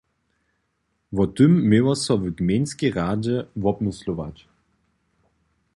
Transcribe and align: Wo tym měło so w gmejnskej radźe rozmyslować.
Wo 1.15 1.23
tym 1.35 1.51
měło 1.69 1.93
so 2.03 2.13
w 2.21 2.25
gmejnskej 2.37 2.91
radźe 2.97 3.35
rozmyslować. 3.63 4.37